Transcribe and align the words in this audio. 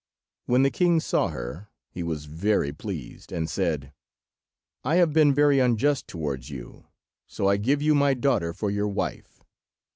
When 0.47 0.63
the 0.63 0.71
king 0.71 0.99
saw 0.99 1.27
her 1.27 1.69
he 1.91 2.01
was 2.01 2.25
very 2.25 2.73
pleased, 2.73 3.31
and 3.31 3.47
said— 3.47 3.93
"I 4.83 4.95
have 4.95 5.13
been 5.13 5.31
very 5.31 5.59
unjust 5.59 6.07
towards 6.07 6.49
you, 6.49 6.87
so 7.27 7.47
I 7.47 7.57
give 7.57 7.83
you 7.83 7.93
my 7.93 8.15
daughter 8.15 8.51
for 8.51 8.71
your 8.71 8.87
wife." 8.87 9.43